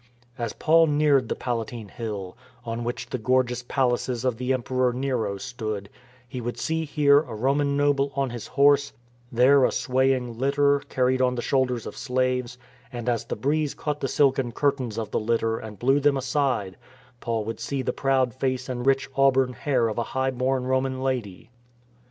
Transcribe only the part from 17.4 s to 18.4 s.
would see the proud